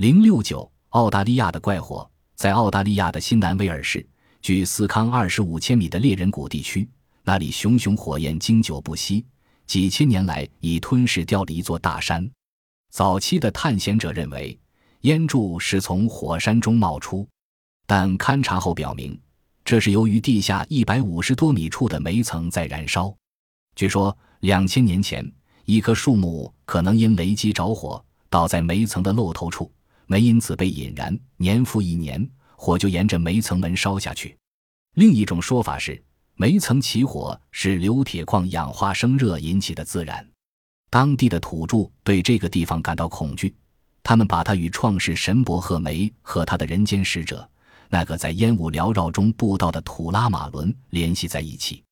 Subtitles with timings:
[0.00, 4.02] 零六九，澳大利亚的怪火，在澳大利亚的新南威尔士，
[4.40, 6.88] 距斯康二十五千米的猎人谷地区，
[7.22, 9.26] 那里熊熊火焰经久不息，
[9.66, 12.26] 几千年来已吞噬掉了一座大山。
[12.90, 14.58] 早期的探险者认为，
[15.02, 17.28] 烟柱是从火山中冒出，
[17.86, 19.20] 但勘察后表明，
[19.66, 23.14] 这是由于地下一百五十多米处的煤层在燃烧。
[23.76, 25.30] 据说，两千年前，
[25.66, 29.70] 一棵树木可能因雷击着火，倒在煤层的漏头处，
[30.10, 31.16] 煤因此被引燃。
[31.36, 34.36] 年复一年，火就沿着煤层门烧下去。
[34.96, 36.02] 另一种说法是，
[36.34, 40.28] 煤层起火是硫铁矿氧化生热引起的自燃。
[40.90, 43.54] 当地的土著对这个地方感到恐惧，
[44.02, 47.48] 他们把它与创世神伯赫梅和他的人间使者
[47.88, 51.84] 那个在烟雾缭绕中布道的土拉马伦联系在一起。